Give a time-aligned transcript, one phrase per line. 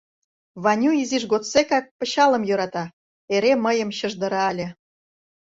[0.63, 2.85] Ваню изиж годсекак пычалым йӧрата;
[3.33, 4.67] эре мыйым чыждыра ыле: